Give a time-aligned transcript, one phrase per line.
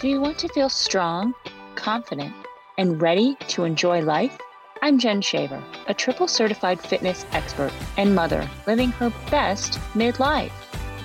[0.00, 1.34] Do you want to feel strong,
[1.74, 2.32] confident,
[2.78, 4.34] and ready to enjoy life?
[4.80, 10.52] I'm Jen Shaver, a triple certified fitness expert and mother living her best midlife.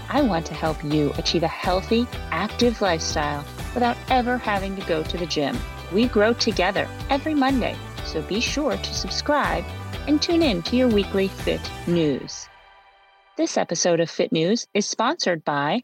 [0.07, 5.03] I want to help you achieve a healthy, active lifestyle without ever having to go
[5.03, 5.57] to the gym.
[5.91, 7.75] We grow together every Monday,
[8.05, 9.65] so be sure to subscribe
[10.07, 12.47] and tune in to your weekly Fit News.
[13.35, 15.83] This episode of Fit News is sponsored by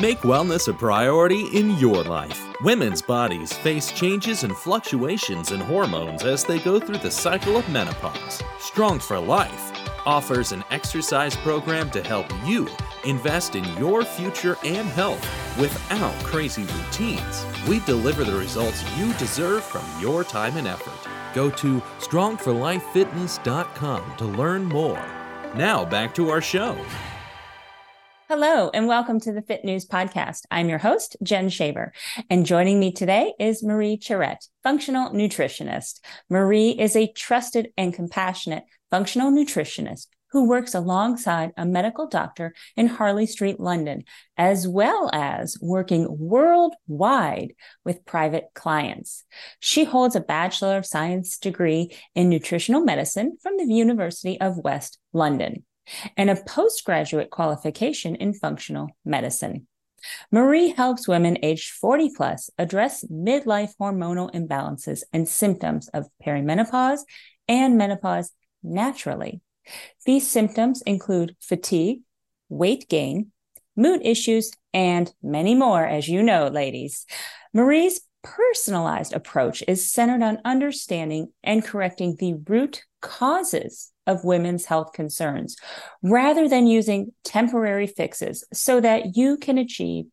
[0.00, 2.40] Make wellness a priority in your life.
[2.62, 7.68] Women's bodies face changes and fluctuations in hormones as they go through the cycle of
[7.68, 8.40] menopause.
[8.60, 9.72] Strong for Life
[10.06, 12.68] offers an exercise program to help you
[13.04, 15.20] invest in your future and health
[15.58, 17.44] without crazy routines.
[17.66, 20.94] We deliver the results you deserve from your time and effort.
[21.34, 25.04] Go to strongforlifefitness.com to learn more.
[25.56, 26.78] Now back to our show.
[28.28, 30.42] Hello, and welcome to the Fit News Podcast.
[30.50, 31.94] I'm your host, Jen Shaver,
[32.28, 36.00] and joining me today is Marie Cherrett, functional nutritionist.
[36.28, 42.88] Marie is a trusted and compassionate functional nutritionist who works alongside a medical doctor in
[42.88, 44.04] Harley Street, London,
[44.36, 49.24] as well as working worldwide with private clients.
[49.58, 54.98] She holds a Bachelor of Science degree in nutritional medicine from the University of West
[55.14, 55.64] London
[56.16, 59.66] and a postgraduate qualification in functional medicine.
[60.30, 67.00] Marie helps women aged 40 plus address midlife hormonal imbalances and symptoms of perimenopause
[67.48, 68.30] and menopause
[68.62, 69.40] naturally.
[70.06, 72.02] These symptoms include fatigue,
[72.48, 73.32] weight gain,
[73.76, 77.06] mood issues, and many more, as you know, ladies.
[77.52, 84.92] Marie's personalized approach is centered on understanding and correcting the root causes of women's health
[84.92, 85.56] concerns
[86.02, 90.06] rather than using temporary fixes so that you can achieve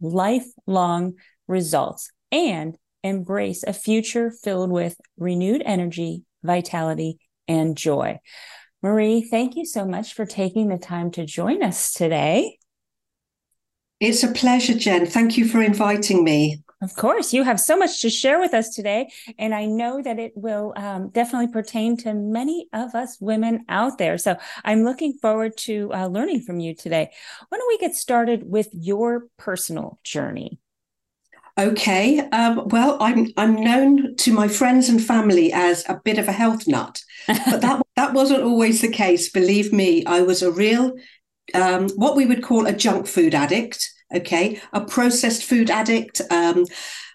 [0.00, 1.14] lifelong
[1.48, 8.18] results and embrace a future filled with renewed energy, vitality, and joy.
[8.82, 12.56] Marie, thank you so much for taking the time to join us today.
[13.98, 15.04] It's a pleasure, Jen.
[15.04, 16.62] Thank you for inviting me.
[16.82, 19.10] Of course, you have so much to share with us today.
[19.38, 23.98] And I know that it will um, definitely pertain to many of us women out
[23.98, 24.16] there.
[24.16, 27.10] So I'm looking forward to uh, learning from you today.
[27.48, 30.58] Why don't we get started with your personal journey?
[31.58, 32.20] Okay.
[32.30, 36.32] Um, well, I'm I'm known to my friends and family as a bit of a
[36.32, 39.30] health nut, but that that wasn't always the case.
[39.30, 40.92] Believe me, I was a real
[41.52, 46.20] um, what we would call a junk food addict okay, a processed food addict.
[46.30, 46.66] Um,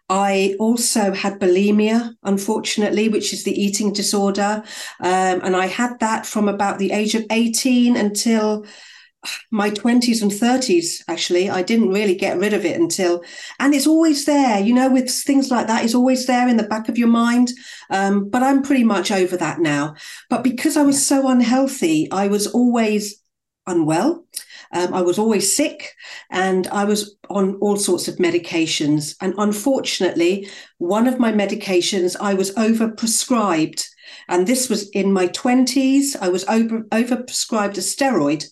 [0.08, 4.64] I also had bulimia, unfortunately, which is the eating disorder.
[5.00, 8.66] Um, and I had that from about the age of 18 until
[9.52, 11.50] my 20s and 30s actually.
[11.50, 13.24] I didn't really get rid of it until
[13.60, 16.64] and it's always there you know with things like that it's always there in the
[16.64, 17.52] back of your mind.
[17.90, 19.96] Um, but i'm pretty much over that now.
[20.30, 23.22] But because i was so unhealthy i was always
[23.68, 24.26] unwell
[24.74, 25.94] um, I was always sick
[26.30, 29.16] and I was on all sorts of medications.
[29.22, 33.86] And unfortunately, one of my medications I was overprescribed.
[34.28, 36.16] And this was in my 20s.
[36.22, 38.46] I was over, overprescribed a steroid.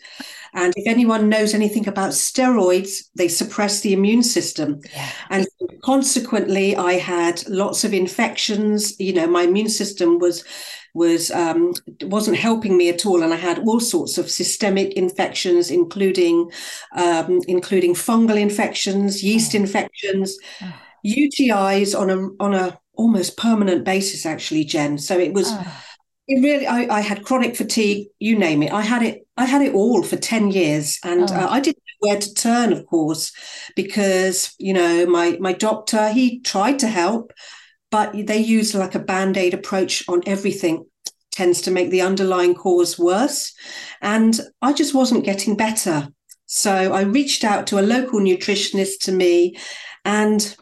[0.56, 4.82] And if anyone knows anything about steroids, they suppress the immune system.
[4.94, 5.10] Yeah.
[5.32, 5.48] And
[5.84, 9.00] consequently, I had lots of infections.
[9.00, 10.44] You know, my immune system was
[10.94, 11.74] was um,
[12.04, 16.52] wasn't helping me at all, and I had all sorts of systemic infections, including
[16.96, 19.60] um, including fungal infections, yeast oh.
[19.60, 20.74] infections, oh.
[21.06, 24.98] UTIs on a on a almost permanent basis, actually, Jen.
[24.98, 25.48] So it was.
[25.52, 25.80] Oh.
[26.26, 28.08] It really, I, I, had chronic fatigue.
[28.18, 28.72] You name it.
[28.72, 29.28] I had it.
[29.36, 32.72] I had it all for ten years, and uh, I didn't know where to turn,
[32.72, 33.34] of course,
[33.76, 37.34] because you know my my doctor he tried to help,
[37.94, 40.84] but they use like a band-aid approach on everything
[41.32, 43.54] tends to make the underlying cause worse.
[44.02, 46.08] And i just wasn't getting better.
[46.48, 49.58] So i reached out to a local nutritionist to me
[50.04, 50.56] and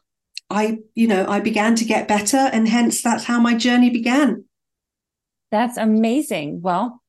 [0.50, 4.44] i you know i began to get better and hence that's how my journey began.
[5.52, 6.62] That's amazing.
[6.62, 7.02] Well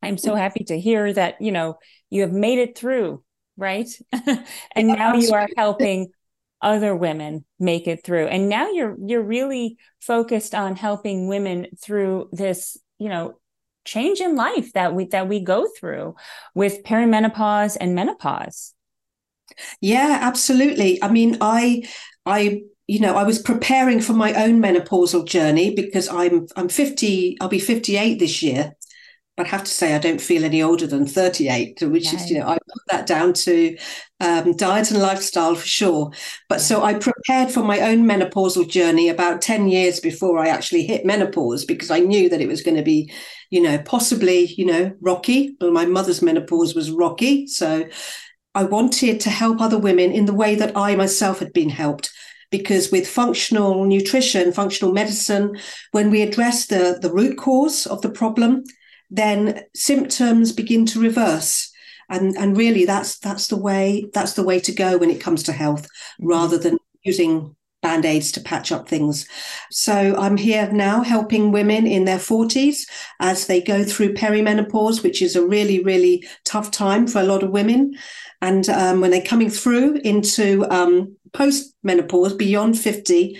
[0.00, 0.38] i'm so mm-hmm.
[0.38, 1.78] happy to hear that you know
[2.08, 3.24] you have made it through
[3.60, 3.88] right?
[4.74, 6.12] And now you are helping
[6.62, 8.26] other women make it through.
[8.26, 13.38] And now you're you're really focused on helping women through this you know
[13.84, 16.14] change in life that we that we go through
[16.54, 18.74] with perimenopause and menopause.
[19.80, 21.02] Yeah absolutely.
[21.02, 21.82] I mean i
[22.26, 27.38] i you know i was preparing for my own menopausal journey because i'm i'm 50
[27.40, 28.74] i'll be 58 this year
[29.40, 32.46] I'd have to say I don't feel any older than 38, which is, you know,
[32.46, 33.76] I put that down to
[34.20, 36.12] um, diet and lifestyle for sure.
[36.48, 36.64] But yeah.
[36.64, 41.06] so I prepared for my own menopausal journey about 10 years before I actually hit
[41.06, 43.12] menopause because I knew that it was going to be,
[43.50, 45.56] you know, possibly, you know, rocky.
[45.60, 47.46] Well, my mother's menopause was rocky.
[47.46, 47.88] So
[48.54, 52.12] I wanted to help other women in the way that I myself had been helped
[52.50, 55.56] because with functional nutrition, functional medicine,
[55.92, 58.64] when we address the, the root cause of the problem,
[59.10, 61.70] then symptoms begin to reverse.
[62.08, 65.44] And, and really that's that's the way that's the way to go when it comes
[65.44, 65.86] to health,
[66.20, 69.26] rather than using band-aids to patch up things.
[69.70, 72.80] So I'm here now helping women in their 40s
[73.20, 77.42] as they go through perimenopause, which is a really, really tough time for a lot
[77.42, 77.94] of women.
[78.42, 83.38] And um, when they're coming through into um, post menopause beyond 50,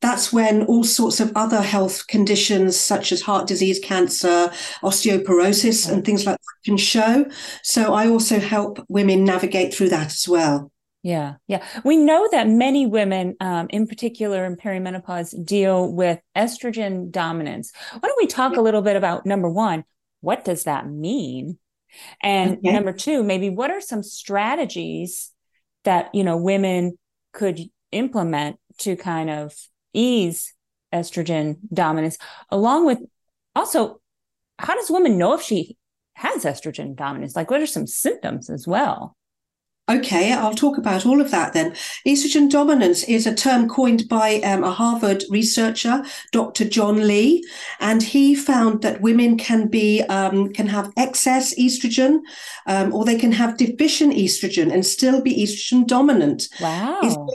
[0.00, 4.50] that's when all sorts of other health conditions such as heart disease, cancer,
[4.82, 7.26] osteoporosis, and things like that can show.
[7.62, 10.70] So I also help women navigate through that as well.
[11.02, 11.64] Yeah, yeah.
[11.84, 17.72] We know that many women, um, in particular in perimenopause, deal with estrogen dominance.
[17.92, 19.84] Why don't we talk a little bit about number one,
[20.20, 21.58] what does that mean?
[22.22, 22.72] And okay.
[22.72, 25.32] number two, maybe what are some strategies
[25.84, 26.98] that you know women
[27.32, 27.60] could
[27.92, 29.54] implement to kind of
[29.98, 30.54] ease
[30.94, 32.18] estrogen dominance,
[32.50, 32.98] along with
[33.54, 34.00] also
[34.58, 35.76] how does a woman know if she
[36.14, 37.36] has estrogen dominance?
[37.36, 39.16] Like, what are some symptoms as well?
[39.90, 41.74] Okay, I'll talk about all of that then.
[42.06, 46.68] Estrogen dominance is a term coined by um, a Harvard researcher, Dr.
[46.68, 47.42] John Lee,
[47.80, 52.18] and he found that women can be um, can have excess estrogen,
[52.66, 56.48] um, or they can have deficient estrogen and still be estrogen dominant.
[56.60, 57.28] Wow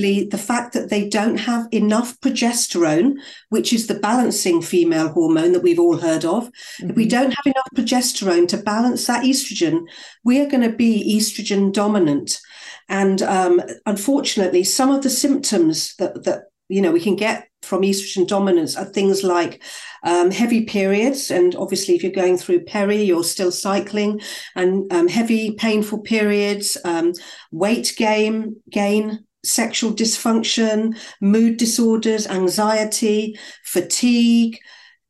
[0.00, 3.14] the fact that they don't have enough progesterone,
[3.48, 6.44] which is the balancing female hormone that we've all heard of.
[6.44, 6.90] Mm-hmm.
[6.90, 7.10] If we mm-hmm.
[7.10, 9.86] don't have enough progesterone to balance that estrogen,
[10.24, 12.40] we are going to be estrogen dominant.
[12.88, 17.82] And um, unfortunately, some of the symptoms that, that you know we can get from
[17.82, 19.62] estrogen dominance are things like
[20.02, 24.20] um, heavy periods, and obviously, if you're going through peri, you're still cycling,
[24.56, 27.12] and um, heavy, painful periods, um,
[27.52, 34.58] weight gain, gain, sexual dysfunction, mood disorders, anxiety, fatigue,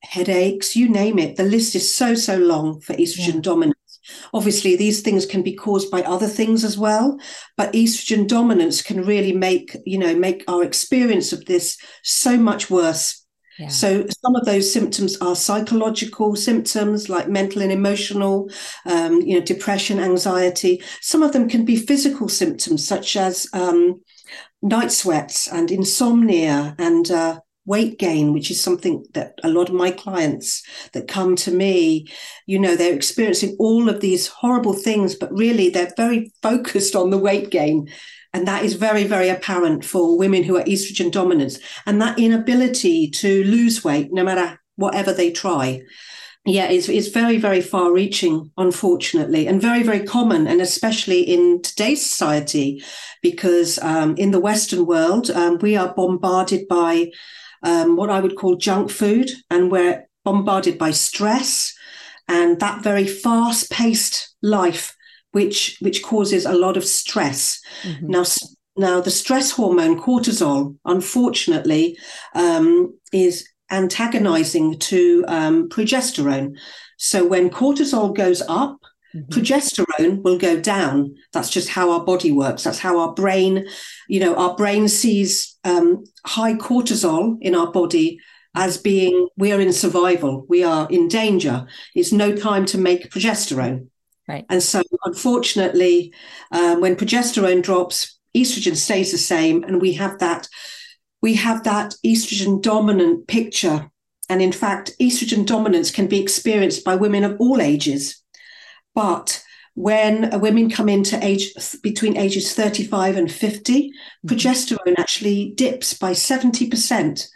[0.03, 1.37] headaches, you name it.
[1.37, 3.41] The list is so, so long for estrogen yeah.
[3.43, 3.77] dominance.
[4.33, 7.19] Obviously, these things can be caused by other things as well,
[7.57, 12.71] but estrogen dominance can really make, you know, make our experience of this so much
[12.71, 13.25] worse.
[13.59, 13.69] Yeah.
[13.69, 18.49] So some of those symptoms are psychological symptoms like mental and emotional,
[18.87, 20.83] um, you know, depression, anxiety.
[21.03, 24.01] Some of them can be physical symptoms such as um,
[24.63, 29.75] night sweats and insomnia and uh, weight gain, which is something that a lot of
[29.75, 30.63] my clients
[30.93, 32.07] that come to me,
[32.47, 37.11] you know, they're experiencing all of these horrible things, but really they're very focused on
[37.11, 37.89] the weight gain.
[38.33, 43.11] And that is very, very apparent for women who are estrogen dominant and that inability
[43.11, 45.83] to lose weight, no matter whatever they try
[46.47, 51.61] yeah, it's, it's very, very far reaching, unfortunately, and very, very common, and especially in
[51.63, 52.83] today's society,
[53.23, 57.11] because um, in the Western world, um, we are bombarded by
[57.63, 61.75] um, what I would call junk food, and we're bombarded by stress
[62.31, 64.97] and that very fast paced life,
[65.33, 67.61] which, which causes a lot of stress.
[67.83, 68.07] Mm-hmm.
[68.09, 68.25] Now,
[68.77, 71.99] now, the stress hormone cortisol, unfortunately,
[72.35, 76.57] um, is antagonizing to um, progesterone.
[76.97, 78.81] So when cortisol goes up,
[79.15, 79.33] mm-hmm.
[79.33, 81.15] progesterone will go down.
[81.33, 82.65] That's just how our body works.
[82.65, 83.67] That's how our brain,
[84.09, 88.19] you know, our brain sees um, high cortisol in our body
[88.55, 91.67] as being we are in survival, we are in danger.
[91.95, 93.87] It's no time to make progesterone.
[94.27, 94.45] Right.
[94.49, 96.13] And so, unfortunately,
[96.53, 100.49] um, when progesterone drops, estrogen stays the same, and we have that
[101.23, 103.91] we have that estrogen dominant picture.
[104.29, 108.23] And in fact, estrogen dominance can be experienced by women of all ages.
[108.95, 109.43] But
[109.75, 114.29] when women come into age between ages 35 and 50, mm-hmm.
[114.29, 117.29] progesterone actually dips by 70%.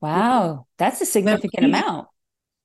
[0.00, 2.08] Wow, that's a significant amount.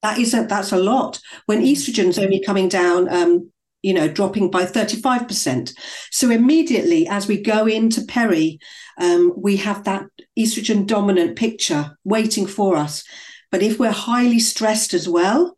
[0.01, 1.20] That is a, that's a lot.
[1.48, 1.67] When mm-hmm.
[1.67, 3.51] estrogen's only coming down um,
[3.86, 5.72] you know, dropping by 35%.
[6.10, 8.58] So immediately as we go into peri,
[9.00, 13.04] um, we have that estrogen dominant picture waiting for us.
[13.51, 15.56] But if we're highly stressed as well,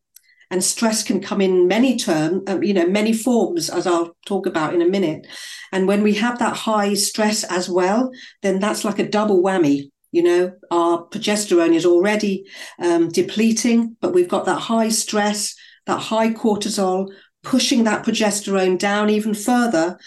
[0.51, 4.45] and stress can come in many terms, um, you know, many forms, as I'll talk
[4.45, 5.25] about in a minute.
[5.71, 9.89] And when we have that high stress as well, then that's like a double whammy.
[10.11, 12.45] You know, our progesterone is already
[12.79, 15.55] um, depleting, but we've got that high stress
[15.87, 17.07] that high cortisol,
[17.47, 19.97] pushing that progesterone down even further,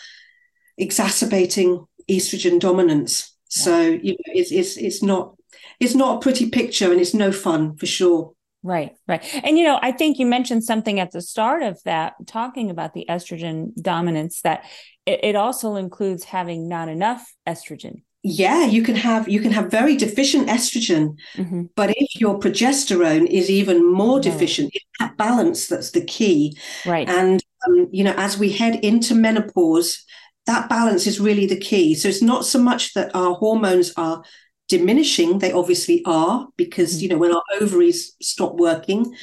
[0.76, 3.34] exacerbating estrogen dominance.
[3.56, 3.62] Yeah.
[3.62, 5.36] So you know, it's it's it's not
[5.80, 8.32] it's not a pretty picture, and it's no fun for sure.
[8.62, 9.24] Right, right.
[9.42, 12.92] And you know, I think you mentioned something at the start of that, talking about
[12.92, 14.64] the estrogen dominance, that
[15.06, 19.70] it, it also includes having not enough estrogen yeah you can have you can have
[19.70, 21.62] very deficient estrogen mm-hmm.
[21.74, 27.08] but if your progesterone is even more deficient it's that balance that's the key right
[27.08, 30.04] and um, you know as we head into menopause
[30.46, 34.22] that balance is really the key so it's not so much that our hormones are
[34.68, 37.02] diminishing they obviously are because mm-hmm.
[37.02, 39.14] you know when our ovaries stop working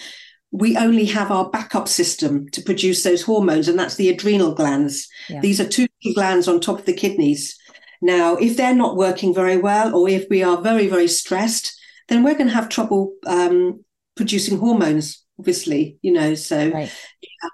[0.52, 5.08] we only have our backup system to produce those hormones and that's the adrenal glands
[5.30, 5.40] yeah.
[5.40, 5.86] these are two
[6.16, 7.56] glands on top of the kidneys
[8.02, 12.24] now, if they're not working very well, or if we are very, very stressed, then
[12.24, 13.84] we're going to have trouble um,
[14.16, 16.36] producing hormones, obviously, you know.
[16.36, 16.92] So, right.
[17.22, 17.50] yeah.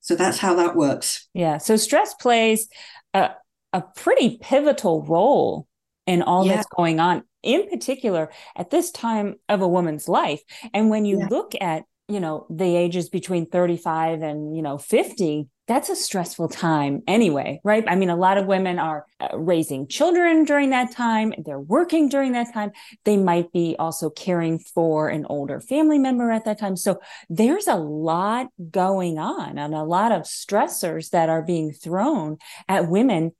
[0.00, 1.28] So that's how that works.
[1.34, 1.58] Yeah.
[1.58, 2.68] So stress plays
[3.14, 3.30] a,
[3.72, 5.66] a pretty pivotal role
[6.06, 6.56] in all yeah.
[6.56, 10.42] that's going on, in particular at this time of a woman's life.
[10.74, 11.28] And when you yeah.
[11.30, 16.48] look at, you know, the ages between 35 and, you know, 50, that's a stressful
[16.48, 17.84] time anyway, right?
[17.86, 22.08] I mean, a lot of women are uh, raising children during that time, they're working
[22.08, 22.72] during that time.
[23.04, 26.74] They might be also caring for an older family member at that time.
[26.74, 32.38] So there's a lot going on and a lot of stressors that are being thrown
[32.68, 33.30] at women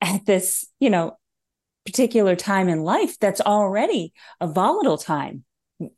[0.00, 1.18] at this, you know,
[1.84, 5.44] particular time in life that's already a volatile time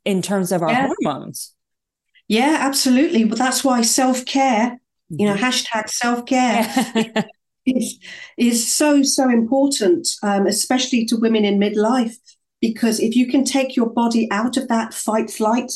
[0.03, 0.89] in terms of our yeah.
[1.01, 1.53] hormones.
[2.27, 3.23] Yeah, absolutely.
[3.23, 4.81] But that's why self care
[5.17, 5.43] you know, mm-hmm.
[5.43, 6.67] hashtag self care
[7.65, 7.99] is,
[8.37, 12.15] is so, so important, um, especially to women in midlife.
[12.61, 15.71] Because if you can take your body out of that fight flight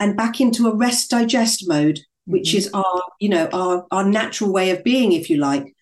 [0.00, 2.58] and back into a rest digest mode, which mm-hmm.
[2.58, 5.74] is our, you know, our, our natural way of being, if you like,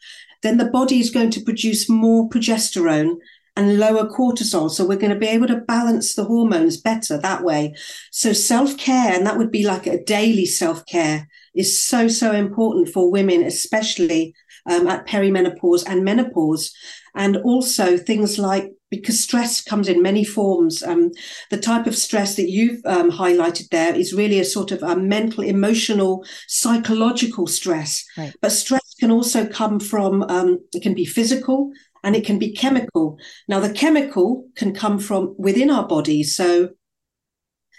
[0.43, 3.17] then the body is going to produce more progesterone
[3.57, 4.71] and lower cortisol.
[4.71, 7.75] So we're going to be able to balance the hormones better that way.
[8.11, 12.33] So self care, and that would be like a daily self care is so, so
[12.33, 14.35] important for women, especially
[14.67, 16.75] um, at perimenopause and menopause.
[17.15, 20.83] And also things like because stress comes in many forms.
[20.83, 21.11] Um,
[21.51, 24.97] the type of stress that you've um, highlighted there is really a sort of a
[24.97, 28.05] mental, emotional, psychological stress.
[28.17, 28.33] Right.
[28.41, 31.73] But stress can also come from, um, it can be physical
[32.05, 33.19] and it can be chemical.
[33.49, 36.23] Now, the chemical can come from within our body.
[36.23, 36.71] So,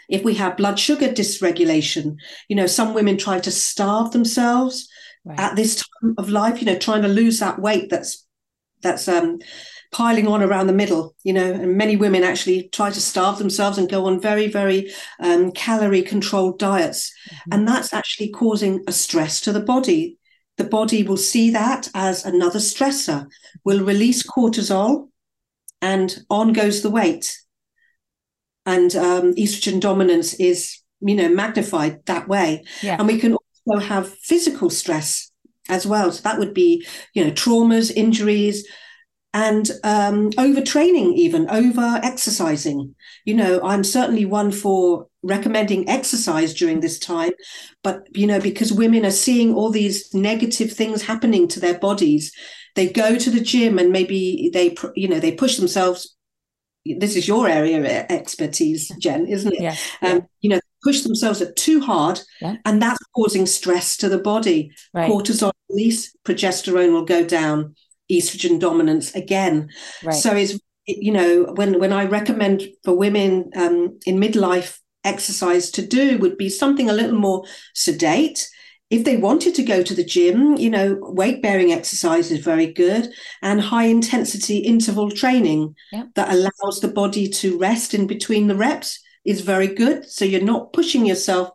[0.09, 2.17] if we have blood sugar dysregulation,
[2.49, 4.89] you know, some women try to starve themselves
[5.23, 5.39] right.
[5.39, 8.25] at this time of life, you know, trying to lose that weight that's
[8.81, 9.39] that's um,
[9.91, 13.77] piling on around the middle, you know, and many women actually try to starve themselves
[13.77, 17.11] and go on very, very um, calorie controlled diets.
[17.29, 17.53] Mm-hmm.
[17.53, 20.17] And that's actually causing a stress to the body.
[20.57, 23.27] The body will see that as another stressor,
[23.63, 25.09] will release cortisol,
[25.81, 27.37] and on goes the weight.
[28.65, 32.63] And um, estrogen dominance is you know magnified that way.
[32.81, 32.97] Yeah.
[32.97, 33.35] and we can
[33.65, 35.31] also have physical stress
[35.69, 36.11] as well.
[36.11, 38.65] So that would be you know traumas injuries
[39.35, 42.95] and um, overtraining even over exercising
[43.25, 47.31] you know i'm certainly one for recommending exercise during this time
[47.83, 52.31] but you know because women are seeing all these negative things happening to their bodies
[52.75, 56.15] they go to the gym and maybe they you know they push themselves
[56.85, 59.61] this is your area of expertise, Jen, isn't it?
[59.61, 59.75] Yeah.
[60.01, 62.57] Um, you know, push themselves too hard, yeah.
[62.63, 64.71] and that's causing stress to the body.
[64.93, 65.09] Right.
[65.09, 67.75] Cortisol release, progesterone will go down,
[68.11, 69.69] estrogen dominance again.
[70.03, 70.13] Right.
[70.13, 75.85] So it's you know when when I recommend for women um, in midlife exercise to
[75.85, 78.49] do would be something a little more sedate
[78.89, 82.67] if they wanted to go to the gym, you know, weight bearing exercise is very
[82.71, 86.09] good and high intensity interval training yep.
[86.15, 90.07] that allows the body to rest in between the reps is very good.
[90.07, 91.49] So you're not pushing yourself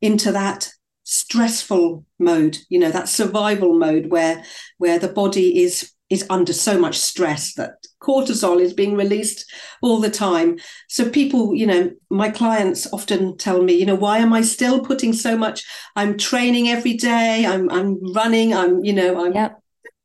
[0.00, 0.70] into that
[1.02, 4.44] stressful mode, you know, that survival mode where
[4.76, 9.50] where the body is is under so much stress that cortisol is being released
[9.82, 10.58] all the time.
[10.88, 14.80] So people, you know, my clients often tell me, you know, why am I still
[14.80, 15.64] putting so much?
[15.96, 17.44] I'm training every day.
[17.46, 18.54] I'm I'm running.
[18.54, 19.60] I'm you know I'm yep.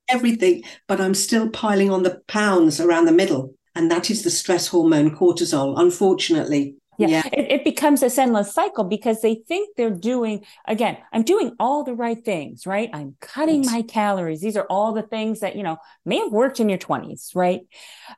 [0.10, 4.32] everything, but I'm still piling on the pounds around the middle, and that is the
[4.32, 5.80] stress hormone cortisol.
[5.80, 7.24] Unfortunately, yeah, yeah.
[7.32, 11.84] It, it, becomes a endless cycle because they think they're doing again i'm doing all
[11.84, 12.90] the right things right?
[12.94, 14.42] I'm cutting my calories.
[14.42, 17.62] These are all the things that you know may have worked in your 20s right?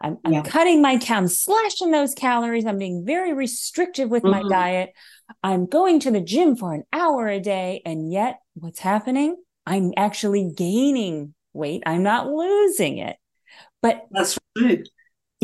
[0.02, 2.66] I'm, I'm cutting my i'm slashing those calories.
[2.66, 4.44] I'm being very restrictive with mm-hmm.
[4.44, 4.94] my diet.
[5.44, 7.82] I'm going to the gym for an hour a day.
[7.86, 9.36] And yet what's happening?
[9.66, 11.84] I'm actually gaining weight.
[11.86, 13.18] I'm not losing it.
[13.82, 14.84] But that's true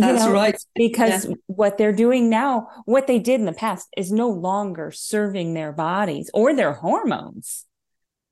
[0.01, 0.55] that's know, right.
[0.75, 1.36] Because yeah.
[1.48, 5.72] what they're doing now, what they did in the past, is no longer serving their
[5.72, 7.65] bodies or their hormones.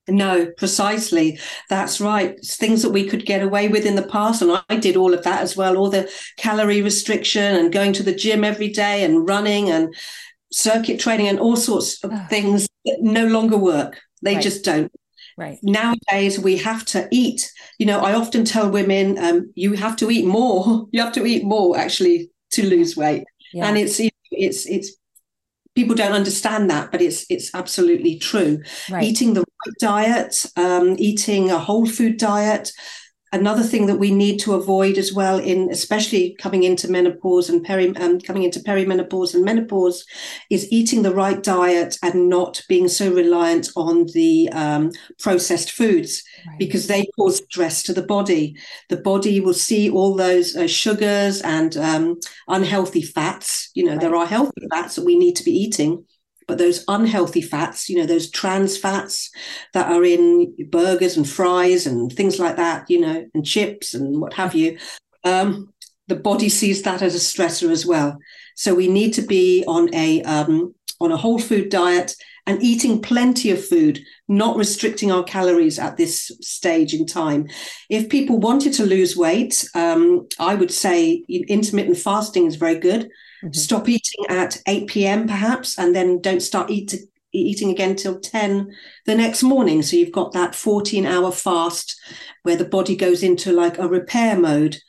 [0.07, 1.39] No, precisely.
[1.69, 2.31] That's right.
[2.31, 4.41] It's things that we could get away with in the past.
[4.41, 8.03] And I did all of that as well all the calorie restriction and going to
[8.03, 9.93] the gym every day and running and
[10.51, 13.99] circuit training and all sorts of things that no longer work.
[14.21, 14.43] They right.
[14.43, 14.91] just don't.
[15.39, 15.57] Right.
[15.63, 17.49] Nowadays, we have to eat.
[17.77, 20.87] You know, I often tell women, um, you have to eat more.
[20.91, 23.23] You have to eat more actually to lose weight.
[23.53, 23.67] Yeah.
[23.67, 24.97] And it's it's it's
[25.75, 28.61] people don't understand that, but it's it's absolutely true.
[28.89, 29.05] Right.
[29.05, 32.73] Eating the right diet, um, eating a whole food diet,
[33.31, 37.63] another thing that we need to avoid as well in especially coming into menopause and
[37.63, 40.05] peri um, coming into perimenopause and menopause
[40.49, 46.23] is eating the right diet and not being so reliant on the um, processed foods
[46.47, 46.57] right.
[46.59, 48.55] because they cause stress to the body
[48.89, 54.01] the body will see all those uh, sugars and um, unhealthy fats you know right.
[54.01, 56.03] there are healthy fats that we need to be eating
[56.49, 59.29] but those unhealthy fats, you know, those trans fats
[59.73, 64.19] that are in burgers and fries and things like that, you know, and chips and
[64.19, 64.75] what have you,
[65.23, 65.71] um,
[66.07, 68.17] the body sees that as a stressor as well.
[68.55, 72.15] So we need to be on a um, on a whole food diet
[72.49, 77.47] and eating plenty of food, not restricting our calories at this stage in time.
[77.89, 83.03] If people wanted to lose weight, um, I would say intermittent fasting is very good.
[83.03, 83.53] Mm-hmm.
[83.53, 85.27] Stop eating at 8 p.m.
[85.27, 86.97] perhaps, and then don't start eat to,
[87.31, 88.75] eating again till 10
[89.05, 89.83] the next morning.
[89.83, 92.01] So you've got that 14 hour fast
[92.41, 94.79] where the body goes into like a repair mode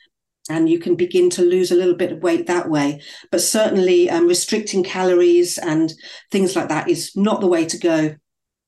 [0.49, 3.01] and you can begin to lose a little bit of weight that way.
[3.31, 5.93] But certainly um, restricting calories and
[6.31, 8.15] things like that is not the way to go.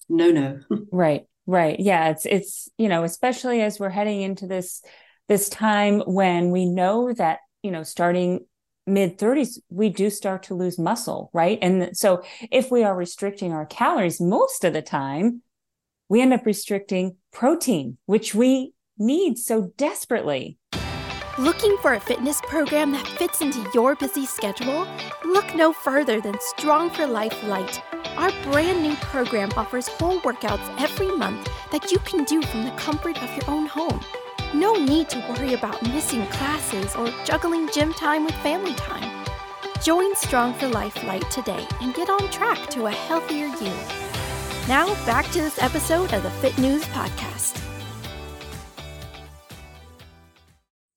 [0.10, 0.60] No, no.
[0.92, 1.80] right, right.
[1.80, 4.82] Yeah, it's it's you know, especially as we're heading into this
[5.28, 8.46] this time when we know that you know starting
[8.86, 13.54] mid 30s we do start to lose muscle right and so if we are restricting
[13.54, 15.42] our calories most of the time
[16.10, 20.58] we end up restricting protein which we need so desperately
[21.40, 24.88] looking for a fitness program that fits into your busy schedule
[25.26, 27.82] look no further than strong for life light
[28.18, 32.72] our brand new program offers whole workouts every month that you can do from the
[32.72, 34.00] comfort of your own home
[34.54, 39.26] no need to worry about missing classes or juggling gym time with family time.
[39.82, 43.74] Join Strong for Life Light today and get on track to a healthier you.
[44.68, 47.63] Now, back to this episode of the Fit News Podcast.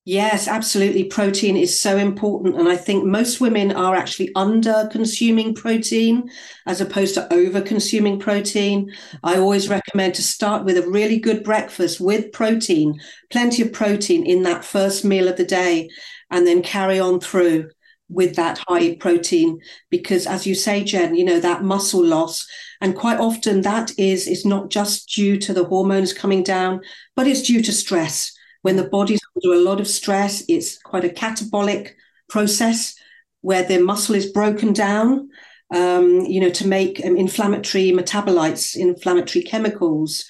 [0.09, 1.03] Yes, absolutely.
[1.03, 2.57] Protein is so important.
[2.57, 6.31] And I think most women are actually under consuming protein
[6.65, 8.93] as opposed to over consuming protein.
[9.25, 14.25] I always recommend to start with a really good breakfast with protein, plenty of protein
[14.25, 15.89] in that first meal of the day,
[16.31, 17.71] and then carry on through
[18.09, 19.59] with that high protein
[19.91, 22.47] because as you say jen you know that muscle loss
[22.81, 26.81] and quite often that is is not just due to the hormones coming down
[27.17, 28.36] but it's due to stress
[28.67, 31.93] when the body's under a lot of stress, it's quite a catabolic
[32.29, 32.97] process
[33.43, 35.29] where the muscle is broken down,
[35.73, 40.25] um, you know, to make um, inflammatory metabolites, inflammatory chemicals.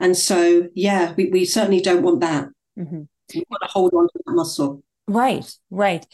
[0.00, 2.48] And so, yeah, we, we certainly don't want that.
[2.78, 3.02] Mm-hmm.
[3.34, 4.82] We want to hold on to that muscle.
[5.06, 6.06] Right, right.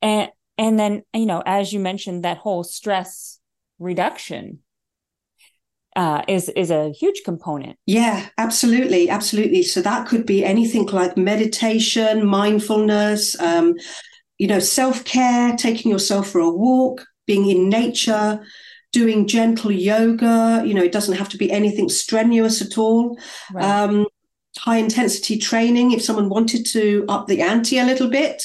[0.00, 3.40] And and then, you know, as you mentioned, that whole stress
[3.80, 4.60] reduction
[5.98, 7.76] uh, is is a huge component.
[7.84, 9.64] Yeah, absolutely, absolutely.
[9.64, 13.74] So that could be anything like meditation, mindfulness, um,
[14.38, 18.40] you know, self care, taking yourself for a walk, being in nature,
[18.92, 20.62] doing gentle yoga.
[20.64, 23.18] You know, it doesn't have to be anything strenuous at all.
[23.52, 23.64] Right.
[23.64, 24.06] Um,
[24.56, 28.42] high intensity training if someone wanted to up the ante a little bit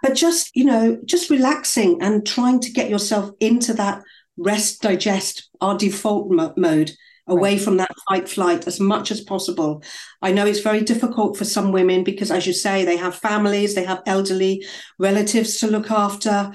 [0.00, 4.00] but just you know just relaxing and trying to get yourself into that
[4.36, 6.92] rest, digest, our default mo- mode
[7.28, 7.60] away right.
[7.60, 9.82] from that fight flight as much as possible.
[10.22, 13.74] I know it's very difficult for some women because, as you say, they have families,
[13.74, 14.64] they have elderly
[14.98, 16.52] relatives to look after.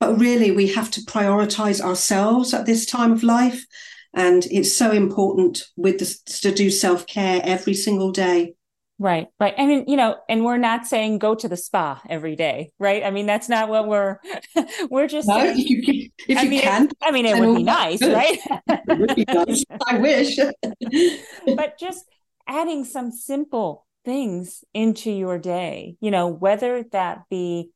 [0.00, 3.64] But really, we have to prioritize ourselves at this time of life.
[4.14, 8.55] And it's so important with this, to do self care every single day.
[8.98, 9.52] Right, right.
[9.58, 13.04] I mean, you know, and we're not saying go to the spa every day, right?
[13.04, 14.18] I mean, that's not what we're
[14.90, 16.84] we're just no, saying, if you, if I you mean, can.
[16.84, 18.12] It, I mean, it would be nice, good.
[18.12, 18.38] right?
[18.88, 19.64] it would be nice.
[19.86, 20.38] I wish.
[21.56, 22.04] but just
[22.48, 27.70] adding some simple things into your day, you know, whether that be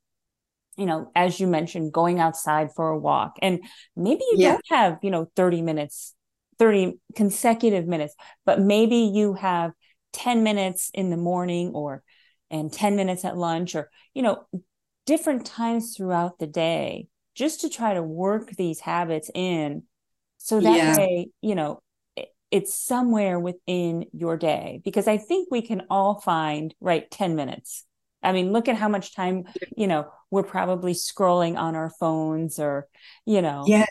[0.77, 3.37] you know, as you mentioned, going outside for a walk.
[3.41, 3.59] And
[3.95, 4.53] maybe you Yeah.
[4.53, 6.15] don't have, you know, 30 minutes,
[6.57, 9.73] 30 consecutive minutes, but maybe you have
[10.13, 12.03] 10 minutes in the morning or
[12.49, 14.45] and 10 minutes at lunch or, you know,
[15.05, 19.83] different times throughout the day just to try to work these habits in
[20.37, 20.97] so that Yeah.
[20.97, 21.81] way, you know,
[22.51, 27.85] it's somewhere within your day because I think we can all find right 10 minutes.
[28.23, 29.45] I mean, look at how much time,
[29.75, 32.87] you know, we're probably scrolling on our phones or,
[33.25, 33.85] you know, Yeah,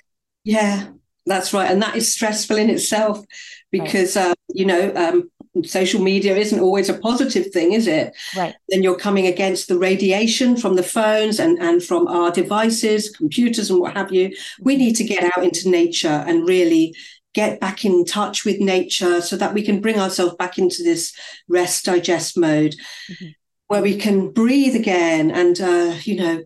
[0.45, 0.89] yeah,
[1.27, 1.71] that's right.
[1.71, 3.25] And that is stressful in itself
[3.71, 5.31] because, uh, you know, um,
[5.65, 8.13] social media isn't always a positive thing, is it?
[8.37, 8.55] right.
[8.69, 13.71] Then you're coming against the radiation from the phones and, and from our devices, computers,
[13.71, 14.35] and what have you.
[14.61, 16.95] We need to get out into nature and really
[17.35, 21.13] get back in touch with nature so that we can bring ourselves back into this
[21.49, 22.75] rest digest mode
[23.09, 23.35] Mhm.
[23.69, 26.43] where we can breathe again and uh, you know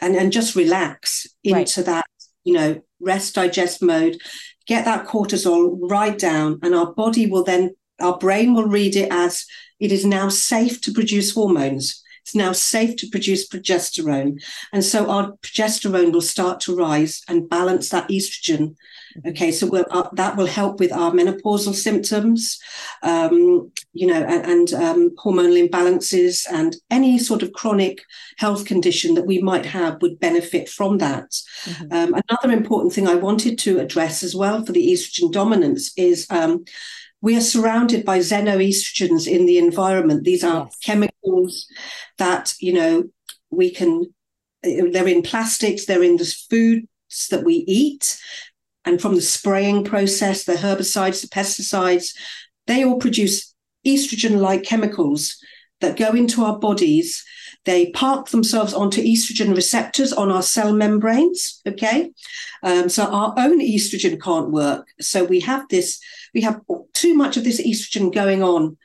[0.00, 1.60] and and just relax Right.
[1.60, 2.06] into that
[2.42, 4.16] you know rest digest mode
[4.66, 9.08] get that cortisol right down and our body will then our brain will read it
[9.10, 9.44] as
[9.80, 12.02] it is now safe to produce hormones.
[12.24, 14.42] It's now safe to produce progesterone.
[14.72, 18.76] And so our progesterone will start to rise and balance that estrogen.
[19.26, 22.58] Okay so we'll, uh, that will help with our menopausal symptoms
[23.02, 28.02] um, you know and, and um, hormonal imbalances and any sort of chronic
[28.38, 31.30] health condition that we might have would benefit from that.
[31.64, 31.92] Mhm.
[31.92, 36.26] um, another important thing I wanted to address as well for the estrogen dominance is
[36.30, 36.64] um,
[37.24, 40.24] we are surrounded by xenoestrogens in the environment.
[40.24, 40.76] These are Yes.
[40.84, 41.66] chemicals
[42.18, 43.04] that, you know,
[43.50, 44.12] we can,
[44.62, 48.18] eh, they're in plastics, they're in the foods that we eat.
[48.84, 52.14] And from the spraying process, the herbicides, the pesticides,
[52.66, 53.54] they all produce
[53.86, 55.38] estrogen like chemicals
[55.80, 57.24] that go into our bodies.
[57.64, 61.62] They park themselves onto estrogen receptors on our cell membranes.
[61.66, 62.12] Okay.
[62.62, 64.88] Um, so our own estrogen can't work.
[65.00, 65.98] So we have this,
[66.34, 66.60] we have
[66.92, 68.76] too much of this estrogen going on.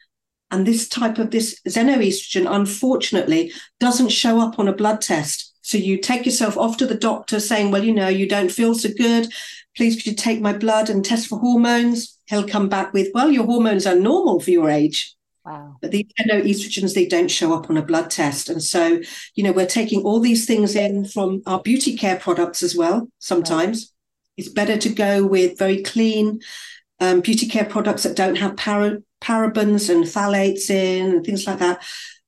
[0.52, 5.54] And this type of this xenoestrogen, unfortunately, doesn't show up on a blood test.
[5.62, 8.74] So you take yourself off to the doctor saying, well, you know, you don't feel
[8.74, 9.32] so good.
[9.78, 12.18] Please, could you take my blood and test for hormones?
[12.26, 15.16] He'll come back with, well, your hormones are normal for your age.
[15.50, 15.78] Wow.
[15.82, 18.50] But these estrogens, they don't show up on a blood test.
[18.50, 19.02] And so,
[19.34, 23.10] you know, we're taking all these things in from our beauty care products as well.
[23.18, 23.92] Sometimes
[24.38, 26.40] it's better to go with very clean
[27.00, 31.58] um, beauty care products that don't have para- parabens and phthalates in and things like
[31.58, 31.82] that.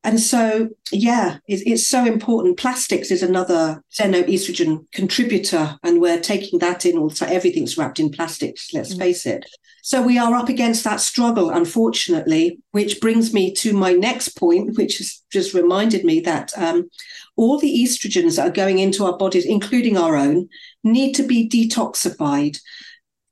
[0.04, 2.58] And so, yeah, it, it's so important.
[2.58, 6.98] Plastics is another xenoestrogen contributor, and we're taking that in.
[6.98, 9.00] Also, everything's wrapped in plastics, let's Mm.
[9.00, 9.46] face it.
[9.84, 14.76] So, we are up against that struggle, unfortunately, which brings me to my next point,
[14.76, 16.90] which has just reminded me that um,
[17.36, 20.50] all the estrogens that are going into our bodies, including our own,
[20.84, 22.58] need to be detoxified.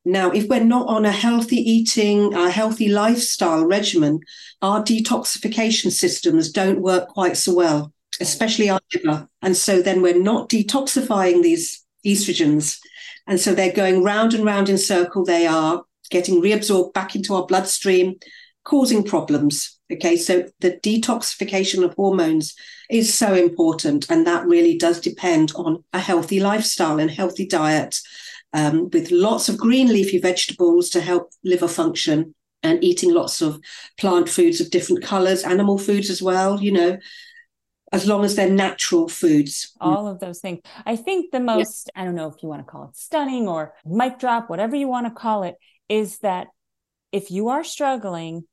[0.10, 4.22] Now, if we're not on a healthy eating, a healthy lifestyle regimen,
[4.60, 9.30] our detoxification systems don't work quite so well, especially our liver.
[9.44, 12.80] And so then we're not detoxifying these estrogens.
[13.28, 15.24] And so they're going round and round in circle.
[15.24, 18.16] They are getting reabsorbed back into our bloodstream,
[18.64, 19.78] causing problems.
[19.94, 22.56] Okay, so the detoxification of hormones
[22.90, 24.10] is so important.
[24.10, 28.00] And that really does depend on a healthy lifestyle and healthy diet
[28.54, 32.34] um, with lots of green leafy vegetables to help liver function
[32.64, 33.60] and eating lots of
[33.98, 36.98] plant foods of different colors, animal foods as well, you know,
[37.92, 39.74] as long as they're natural foods.
[39.80, 40.60] all of those things.
[40.86, 43.74] I think the most, I don't know if you want to call it stunning or
[43.86, 45.56] mic drop, whatever you want to call it,
[45.88, 46.48] is that
[47.12, 48.44] if you are struggling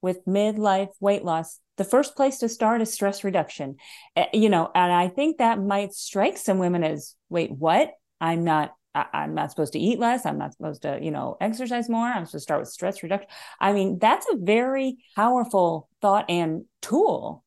[0.00, 3.76] with midlife weight loss, the first place to start is stress reduction.
[4.16, 7.90] Uh, You know, and I think that might strike some women as, wait, what?
[8.20, 8.72] I'm not.
[8.94, 10.24] I- I'm not supposed to eat less.
[10.26, 12.06] I'm not supposed to, you know, exercise more.
[12.06, 13.28] I'm supposed to start with stress reduction.
[13.60, 17.44] I mean, that's a very powerful thought and tool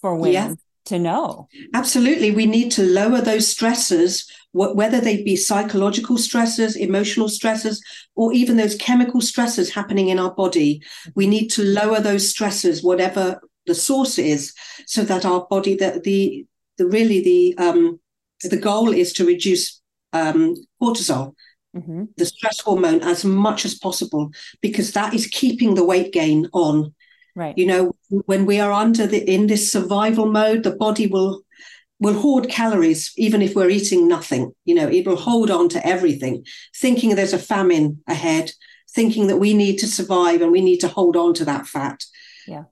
[0.00, 0.54] for women Yeah.
[0.86, 1.48] to know.
[1.74, 2.30] Absolutely.
[2.30, 7.78] We need to lower those stresses, wh- whether they be psychological stressors, emotional stressors,
[8.14, 10.82] or even those chemical stresses happening in our body.
[11.14, 14.52] We need to lower those stresses, whatever the source is,
[14.86, 17.98] so that our body, that the, the really the, um,
[18.42, 19.80] the goal is to reduce
[20.16, 21.34] um, cortisol,
[21.74, 24.30] hmm the stress hormone, as much as possible,
[24.62, 26.94] because that is keeping the weight gain on.
[27.34, 27.56] Right.
[27.58, 31.42] You know, when we are under the in this survival mode, the body will
[31.98, 34.52] will hoard calories even if we're eating nothing.
[34.64, 38.52] You know, it will hold on to everything, thinking there's a famine ahead,
[38.90, 42.04] thinking that we need to survive and we need to hold on to that fat.
[42.46, 42.64] Yeah.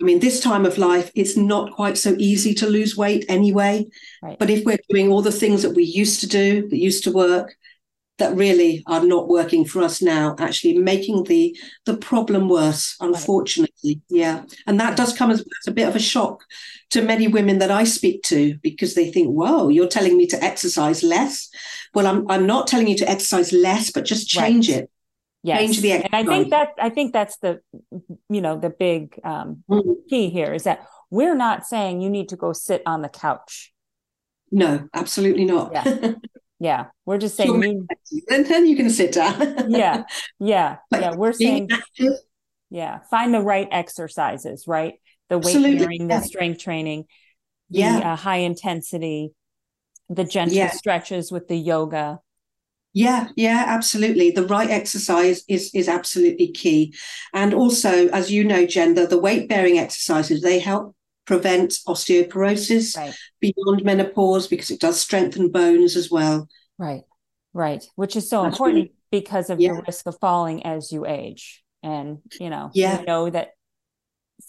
[0.00, 3.86] I mean, this time of life, it's not quite so easy to lose weight anyway.
[4.22, 4.38] Right.
[4.38, 7.12] But if we're doing all the things that we used to do, that used to
[7.12, 7.54] work,
[8.20, 14.00] that really are not working for us now, actually making the the problem worse, unfortunately.
[14.10, 14.18] Right.
[14.18, 14.44] Yeah.
[14.66, 16.44] And that does come as, as a bit of a shock
[16.90, 20.44] to many women that I speak to because they think, whoa, you're telling me to
[20.44, 21.50] exercise less.
[21.94, 24.80] Well, I'm I'm not telling you to exercise less, but just change right.
[24.80, 24.90] it.
[25.42, 25.60] Yes.
[25.60, 25.92] Change the.
[25.92, 27.60] And I think that I think that's the
[28.28, 29.94] you know the big um, mm.
[30.08, 33.72] key here is that we're not saying you need to go sit on the couch.
[34.52, 35.72] No, absolutely not.
[35.72, 36.12] Yeah.
[36.62, 37.62] Yeah, we're just saying.
[37.62, 39.70] You, and then you can sit down.
[39.70, 40.02] yeah,
[40.38, 41.14] yeah, yeah.
[41.14, 41.70] We're saying.
[41.72, 42.12] Active.
[42.68, 44.94] Yeah, find the right exercises, right?
[45.30, 47.06] The weight bearing, the strength training,
[47.70, 48.12] the yeah.
[48.12, 49.32] uh, high intensity,
[50.10, 50.70] the gentle yeah.
[50.70, 52.20] stretches with the yoga.
[52.92, 54.32] Yeah, yeah, absolutely.
[54.32, 56.94] The right exercise is is absolutely key,
[57.32, 63.14] and also, as you know, gender, the weight bearing exercises they help prevent osteoporosis right.
[63.40, 66.48] beyond menopause because it does strengthen bones as well.
[66.78, 67.02] Right,
[67.54, 69.74] right, which is so That's important really, because of yeah.
[69.74, 71.62] the risk of falling as you age.
[71.82, 73.00] And, you know, yeah.
[73.00, 73.50] you know that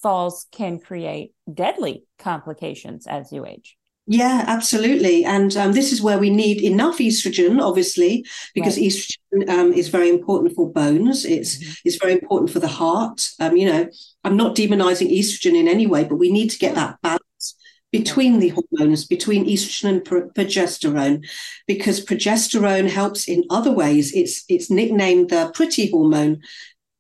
[0.01, 3.77] falls can create deadly complications as you age.
[4.08, 5.24] Yeah, absolutely.
[5.24, 8.88] And um, this is where we need enough estrogen, obviously, because right.
[8.88, 11.24] estrogen um, is very important for bones.
[11.24, 11.72] It's mm-hmm.
[11.86, 13.30] it's very important for the heart.
[13.40, 13.90] Um, you know,
[14.24, 17.22] I'm not demonizing estrogen in any way, but we need to get that balance
[17.92, 20.02] between the hormones, between estrogen and
[20.36, 21.26] progesterone,
[21.68, 24.14] because progesterone helps in other ways.
[24.14, 26.42] It's it's nicknamed the pretty hormone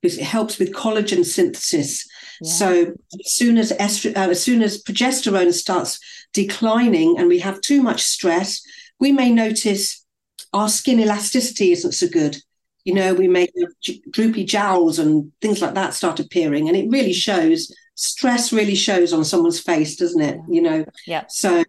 [0.01, 2.07] because it helps with collagen synthesis.
[2.41, 2.51] Yeah.
[2.51, 5.99] So as soon as estro- uh, as soon as progesterone starts
[6.33, 8.61] declining and we have too much stress,
[8.99, 10.03] we may notice
[10.51, 12.37] our skin elasticity isn't so good.
[12.83, 16.89] You know, we may have droopy jowls and things like that start appearing, and it
[16.89, 17.71] really shows.
[17.93, 20.39] Stress really shows on someone's face, doesn't it?
[20.49, 20.85] You know.
[21.05, 21.25] Yeah.
[21.29, 21.63] So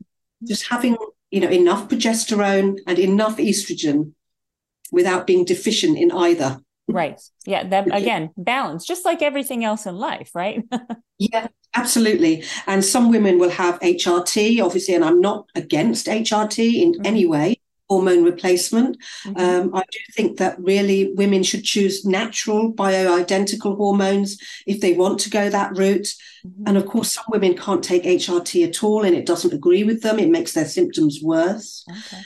[0.44, 0.96] just having
[1.30, 4.14] you know enough progesterone and enough estrogen
[4.90, 6.61] without being deficient in either
[6.92, 10.62] right yeah that again balance just like everything else in life right
[11.18, 16.92] yeah absolutely and some women will have hrt obviously and i'm not against hrt in
[16.92, 17.07] mm-hmm.
[17.07, 17.57] any way
[17.88, 19.38] hormone replacement mm-hmm.
[19.38, 25.18] um, i do think that really women should choose natural bioidentical hormones if they want
[25.18, 26.14] to go that route
[26.46, 26.64] mm-hmm.
[26.66, 30.02] and of course some women can't take hrt at all and it doesn't agree with
[30.02, 32.22] them it makes their symptoms worse okay.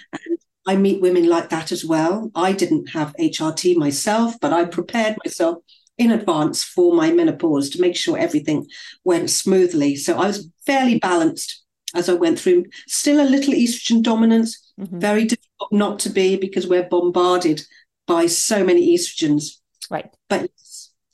[0.66, 2.30] I meet women like that as well.
[2.34, 5.58] I didn't have HRT myself, but I prepared myself
[5.98, 8.66] in advance for my menopause to make sure everything
[9.04, 9.96] went smoothly.
[9.96, 11.62] So I was fairly balanced
[11.94, 12.66] as I went through.
[12.86, 14.98] Still a little estrogen dominance, mm-hmm.
[14.98, 17.62] very difficult not to be because we're bombarded
[18.06, 19.58] by so many estrogens.
[19.90, 20.10] Right.
[20.28, 20.50] But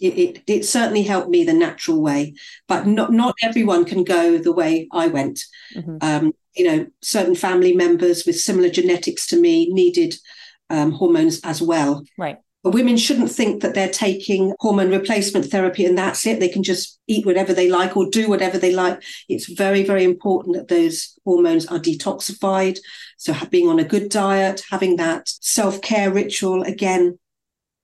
[0.01, 2.35] it, it, it, certainly helped me the natural way.
[2.67, 5.45] But not, not everyone can go the way I went.
[5.77, 5.97] Mm-hmm.
[6.01, 10.15] Um, you know, certain family members with similar genetics to me needed
[10.71, 12.05] um, hormones as well.
[12.19, 12.39] Right.
[12.63, 16.39] But women shouldn't think that they're taking hormone replacement therapy and that's it.
[16.39, 19.03] They can just eat whatever they like or do whatever they like.
[19.29, 22.79] It's very, very important that those hormones are detoxified.
[23.17, 27.19] So, being on a good diet, having that self care ritual, again,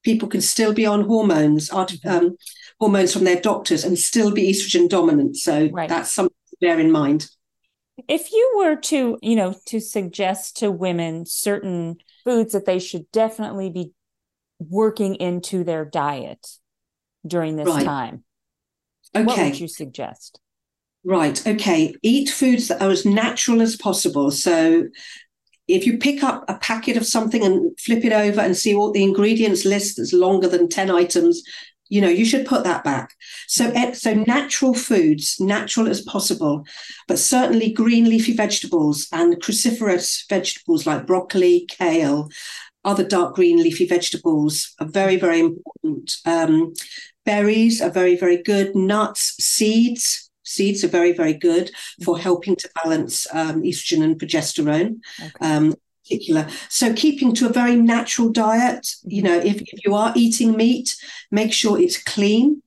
[0.04, 2.08] people can still be on hormones, mm-hmm.
[2.08, 2.36] um,
[2.78, 5.36] hormones from their doctors, and still be estrogen dominant.
[5.36, 5.88] So, right.
[5.88, 7.28] that's something to bear in mind.
[8.06, 13.10] If you were to, you know, to suggest to women certain foods that they should
[13.10, 13.92] definitely be
[14.58, 16.46] working into their diet
[17.26, 17.84] during this right.
[17.84, 18.24] time,
[19.14, 19.24] okay.
[19.24, 20.40] what would you suggest?
[21.04, 21.44] Right.
[21.46, 21.94] Okay.
[22.02, 24.30] Eat foods that are as natural as possible.
[24.30, 24.88] So
[25.68, 28.94] if you pick up a packet of something and flip it over and see what
[28.94, 31.42] the ingredients list that's longer than 10 items,
[31.88, 33.14] you know you should put that back
[33.46, 36.64] so eh, so natural foods natural as possible
[37.06, 42.28] but certainly green leafy vegetables and cruciferous vegetables like broccoli kale
[42.84, 46.72] other dark green leafy vegetables are very very important um,
[47.24, 51.70] berries are very very good nuts seeds seeds are very very good
[52.04, 52.22] for mm-hmm.
[52.22, 55.32] helping to balance um, estrogen and progesterone okay.
[55.40, 55.74] um,
[56.08, 56.48] particular.
[56.68, 60.96] So keeping to a very natural diet, you know, if, if you are eating meat,
[61.30, 62.62] make sure it's clean.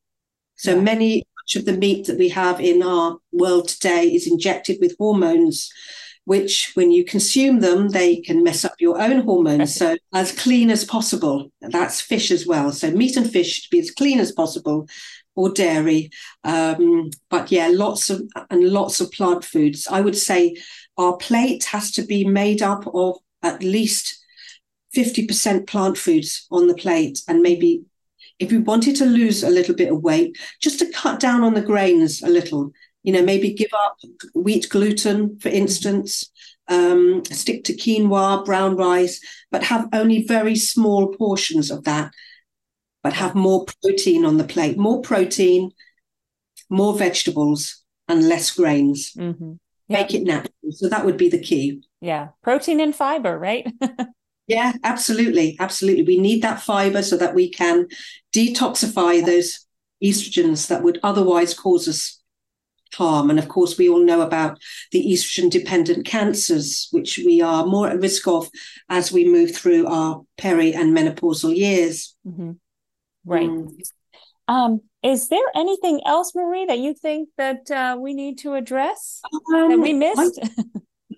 [0.55, 4.77] So many much of the meat that we have in our world today is injected
[4.79, 5.71] with hormones,
[6.25, 9.75] which when you consume them, they can mess up your own hormones.
[9.75, 11.51] so as clean as possible.
[11.61, 12.71] That's fish as well.
[12.71, 14.87] So meat and fish should be as clean as possible
[15.35, 16.11] or dairy.
[16.43, 19.87] Um, but yeah, lots of and lots of plant foods.
[19.87, 20.55] I would say
[20.97, 24.17] our plate has to be made up of at least
[24.95, 27.83] 50% plant foods on the plate and maybe
[28.39, 31.53] if you wanted to lose a little bit of weight just to cut down on
[31.53, 32.71] the grains a little
[33.03, 33.97] you know maybe give up
[34.35, 36.29] wheat gluten for instance
[36.67, 39.19] um, stick to quinoa brown rice
[39.51, 42.11] but have only very small portions of that
[43.03, 45.71] but have more protein on the plate more protein
[46.69, 49.53] more vegetables and less grains mm-hmm.
[49.89, 53.71] make it natural so that would be the key yeah protein and fiber right
[54.47, 57.87] yeah absolutely absolutely we need that fiber so that we can
[58.33, 59.65] detoxify those
[60.03, 62.21] estrogens that would otherwise cause us
[62.95, 63.29] harm.
[63.29, 64.59] And of course, we all know about
[64.91, 68.49] the estrogen dependent cancers, which we are more at risk of
[68.89, 72.15] as we move through our peri and menopausal years.
[72.27, 72.51] Mm-hmm.
[73.25, 73.49] Right.
[73.49, 73.69] Mm.
[74.51, 79.21] Um, is there anything else, Marie, that you think that uh, we need to address
[79.55, 80.39] um, that we missed?
[80.43, 80.65] I,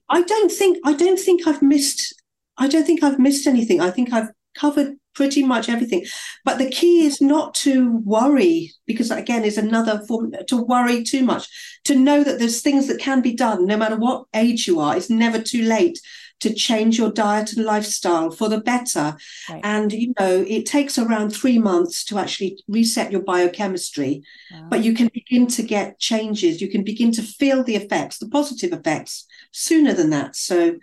[0.19, 2.13] I don't think I don't think I've missed.
[2.57, 3.81] I don't think I've missed anything.
[3.81, 6.05] I think I've covered pretty much everything.
[6.45, 11.23] But the key is not to worry, because again, is another form to worry too
[11.23, 11.47] much.
[11.85, 14.95] To know that there's things that can be done, no matter what age you are.
[14.95, 15.99] It's never too late
[16.43, 19.17] to change your diet and lifestyle for the better.
[19.49, 19.61] Right.
[19.63, 24.67] And you know, it takes around three months to actually reset your biochemistry, wow.
[24.69, 26.61] but you can begin to get changes.
[26.61, 30.35] You can begin to feel the effects, the positive effects, sooner than that.
[30.35, 30.75] So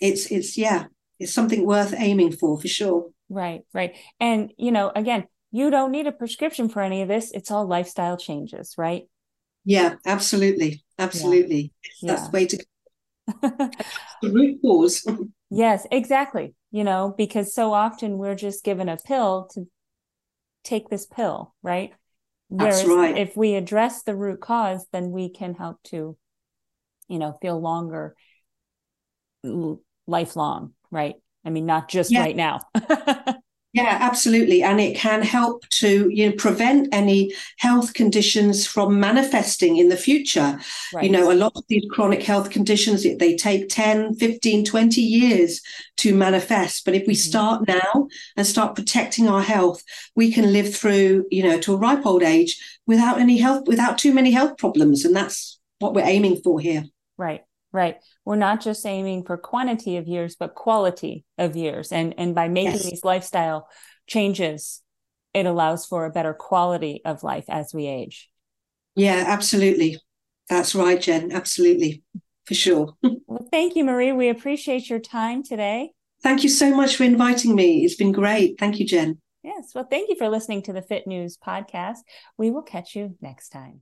[0.00, 0.86] it's it's yeah,
[1.18, 3.10] it's something worth aiming for for sure.
[3.32, 3.96] Right, right.
[4.20, 7.30] And, you know, again, you don't need a prescription for any of this.
[7.32, 9.04] It's all lifestyle changes, right?
[9.64, 10.84] Yeah, absolutely.
[10.98, 11.72] Absolutely.
[12.02, 12.12] Yeah.
[12.12, 12.28] That's yeah.
[12.28, 12.64] the way to go.
[13.26, 13.86] The
[14.22, 15.06] root cause.
[15.50, 16.54] yes, exactly.
[16.70, 19.66] You know, because so often we're just given a pill to
[20.64, 21.92] take this pill, right?
[22.48, 23.16] Whereas That's right.
[23.16, 26.16] if we address the root cause, then we can help to,
[27.08, 28.14] you know, feel longer,
[30.06, 31.14] lifelong, right?
[31.44, 32.20] I mean, not just yeah.
[32.20, 32.60] right now.
[33.72, 34.62] yeah, absolutely.
[34.62, 39.96] And it can help to you know, prevent any health conditions from manifesting in the
[39.96, 40.58] future.
[40.92, 41.04] Right.
[41.04, 45.62] You know, a lot of these chronic health conditions, they take 10, 15, 20 years
[45.98, 46.84] to manifest.
[46.84, 47.28] But if we mm-hmm.
[47.30, 49.82] start now and start protecting our health,
[50.14, 53.96] we can live through, you know, to a ripe old age without any health, without
[53.96, 55.06] too many health problems.
[55.06, 56.84] And that's what we're aiming for here.
[57.16, 57.42] Right.
[57.72, 57.96] Right.
[58.24, 61.90] We're not just aiming for quantity of years, but quality of years.
[61.90, 62.90] And and by making yes.
[62.90, 63.68] these lifestyle
[64.06, 64.82] changes,
[65.32, 68.28] it allows for a better quality of life as we age.
[68.94, 69.98] Yeah, absolutely.
[70.48, 71.32] That's right, Jen.
[71.32, 72.02] Absolutely.
[72.44, 72.94] For sure.
[73.02, 74.12] well, thank you, Marie.
[74.12, 75.92] We appreciate your time today.
[76.22, 77.84] Thank you so much for inviting me.
[77.84, 78.58] It's been great.
[78.58, 79.18] Thank you, Jen.
[79.42, 79.72] Yes.
[79.74, 81.98] Well, thank you for listening to the Fit News podcast.
[82.36, 83.80] We will catch you next time.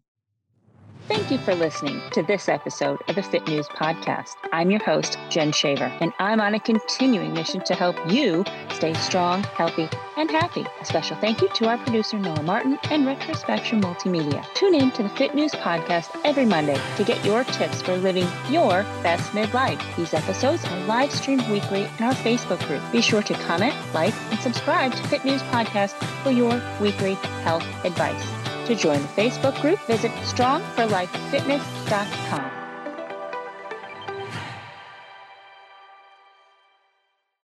[1.10, 4.36] Thank you for listening to this episode of the Fit News Podcast.
[4.52, 8.44] I'm your host, Jen Shaver, and I'm on a continuing mission to help you
[8.74, 10.64] stay strong, healthy, and happy.
[10.80, 14.44] A special thank you to our producer, Noah Martin, and Retrospection Multimedia.
[14.54, 18.28] Tune in to the Fit News Podcast every Monday to get your tips for living
[18.48, 19.82] your best midlife.
[19.96, 22.82] These episodes are live streamed weekly in our Facebook group.
[22.92, 27.66] Be sure to comment, like, and subscribe to Fit News Podcast for your weekly health
[27.84, 28.49] advice.
[28.70, 32.59] To join the Facebook group, visit strongforlifefitness.com.